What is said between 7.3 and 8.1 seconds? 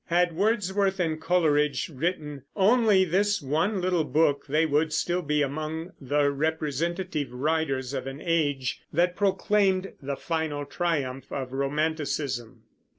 writers of